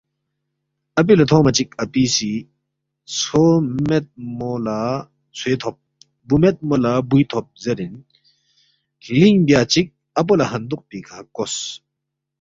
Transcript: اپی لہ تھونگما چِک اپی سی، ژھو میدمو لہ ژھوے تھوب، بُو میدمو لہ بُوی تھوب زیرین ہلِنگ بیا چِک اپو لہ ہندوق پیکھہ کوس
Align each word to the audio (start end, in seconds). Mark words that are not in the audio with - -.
اپی 0.99 1.13
لہ 1.19 1.25
تھونگما 1.29 1.51
چِک 1.57 1.69
اپی 1.83 2.03
سی، 2.15 2.31
ژھو 3.17 3.45
میدمو 3.87 4.53
لہ 4.65 4.79
ژھوے 5.37 5.53
تھوب، 5.61 5.75
بُو 6.27 6.35
میدمو 6.41 6.75
لہ 6.83 6.91
بُوی 7.09 7.23
تھوب 7.29 7.45
زیرین 7.63 7.93
ہلِنگ 9.03 9.39
بیا 9.47 9.61
چِک 9.71 9.87
اپو 10.19 10.33
لہ 10.39 10.45
ہندوق 10.53 10.81
پیکھہ 10.89 11.17
کوس 11.35 11.55